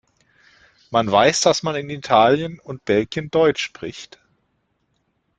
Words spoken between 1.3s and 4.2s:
dass man in Italien und Belgien Deutsch spricht?